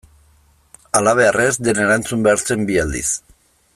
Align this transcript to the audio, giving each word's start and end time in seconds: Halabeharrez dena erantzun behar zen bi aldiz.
Halabeharrez 0.99 1.51
dena 1.67 1.85
erantzun 1.89 2.25
behar 2.29 2.43
zen 2.49 2.67
bi 2.71 2.81
aldiz. 2.85 3.09